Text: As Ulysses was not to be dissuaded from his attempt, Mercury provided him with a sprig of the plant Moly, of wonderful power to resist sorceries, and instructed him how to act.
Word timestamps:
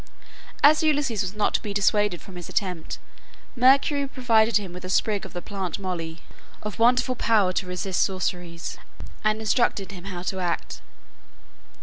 As 0.63 0.81
Ulysses 0.81 1.21
was 1.21 1.35
not 1.35 1.53
to 1.53 1.61
be 1.61 1.75
dissuaded 1.75 2.23
from 2.23 2.35
his 2.35 2.49
attempt, 2.49 2.97
Mercury 3.55 4.07
provided 4.07 4.57
him 4.57 4.73
with 4.73 4.83
a 4.83 4.89
sprig 4.89 5.25
of 5.27 5.33
the 5.33 5.43
plant 5.43 5.77
Moly, 5.77 6.21
of 6.63 6.79
wonderful 6.79 7.13
power 7.15 7.53
to 7.53 7.67
resist 7.67 8.01
sorceries, 8.01 8.79
and 9.23 9.39
instructed 9.39 9.91
him 9.91 10.05
how 10.05 10.23
to 10.23 10.39
act. 10.39 10.81